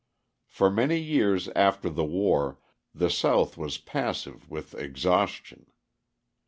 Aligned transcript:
For 0.47 0.71
many 0.71 0.97
years 0.97 1.47
after 1.49 1.87
the 1.87 2.03
war 2.03 2.57
the 2.91 3.11
South 3.11 3.55
was 3.55 3.77
passive 3.77 4.49
with 4.49 4.73
exhaustion. 4.73 5.67